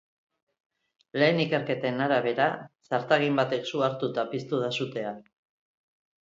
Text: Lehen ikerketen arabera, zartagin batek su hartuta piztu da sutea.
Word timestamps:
Lehen 1.23 1.41
ikerketen 1.43 2.01
arabera, 2.05 2.47
zartagin 2.87 3.37
batek 3.41 3.69
su 3.73 3.85
hartuta 3.89 4.25
piztu 4.33 4.63
da 4.65 4.73
sutea. 4.79 5.15